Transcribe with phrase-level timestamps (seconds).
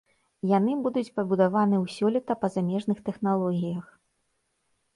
[0.51, 3.85] Яны будуць пабудаваны ў сёлета па замежных тэхналогіях.